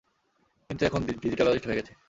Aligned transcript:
কিন্তু 0.69 0.83
এখন 0.85 1.01
ডিজিটালাইজড 1.23 1.65
হয়ে 1.67 1.79
গেছে। 1.79 1.93